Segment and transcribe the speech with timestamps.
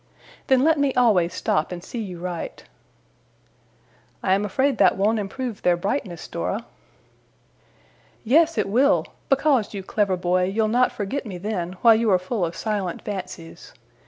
[0.47, 2.63] 'Then let me always stop and see you write.'
[4.23, 6.65] 'I am afraid that won't improve their brightness, Dora.'
[8.23, 9.05] 'Yes, it will!
[9.29, 13.03] Because, you clever boy, you'll not forget me then, while you are full of silent
[13.03, 13.73] fancies.